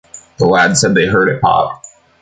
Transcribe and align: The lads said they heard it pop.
The 0.39 0.47
lads 0.47 0.79
said 0.81 0.95
they 0.95 1.05
heard 1.05 1.29
it 1.29 1.43
pop. 1.43 1.83